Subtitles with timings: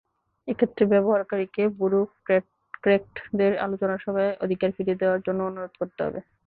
[0.47, 6.19] এক্ষেত্রে ব্যবহারকারীকে ব্যুরোক্র্যাটদের আলোচনাসভায় অধিকার ফিরিয়ে দেওয়ার জন্য অনুরোধ করতে হবে।